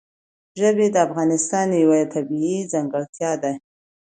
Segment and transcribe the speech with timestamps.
[0.59, 3.51] ژبې د افغانستان یوه طبیعي ځانګړتیا ده.